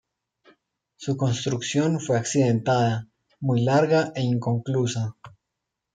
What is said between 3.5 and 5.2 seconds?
larga e inconclusa.